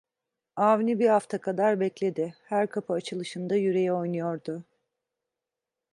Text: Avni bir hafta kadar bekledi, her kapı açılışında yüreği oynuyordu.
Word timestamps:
Avni 0.55 0.99
bir 0.99 1.07
hafta 1.09 1.37
kadar 1.41 1.79
bekledi, 1.79 2.35
her 2.45 2.69
kapı 2.69 2.93
açılışında 2.93 3.55
yüreği 3.55 3.93
oynuyordu. 3.93 4.63